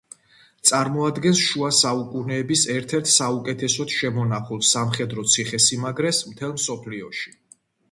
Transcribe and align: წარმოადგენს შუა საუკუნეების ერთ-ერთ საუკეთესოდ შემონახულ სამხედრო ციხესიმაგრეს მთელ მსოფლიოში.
წარმოადგენს 0.69 1.41
შუა 1.49 1.69
საუკუნეების 1.79 2.63
ერთ-ერთ 2.77 3.13
საუკეთესოდ 3.17 3.95
შემონახულ 3.99 4.65
სამხედრო 4.71 5.29
ციხესიმაგრეს 5.37 6.25
მთელ 6.33 6.59
მსოფლიოში. 6.59 7.35